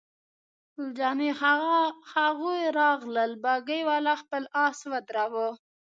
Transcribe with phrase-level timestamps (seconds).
[0.75, 1.93] ګل جانې: هغه د
[2.31, 5.47] یوه راغلل، بګۍ والا خپل آس ودراوه.